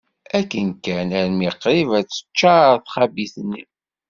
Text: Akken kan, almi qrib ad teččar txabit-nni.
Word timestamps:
Akken 0.39 0.69
kan, 0.83 1.09
almi 1.21 1.49
qrib 1.61 1.89
ad 1.99 2.07
teččar 2.07 2.73
txabit-nni. 2.79 3.63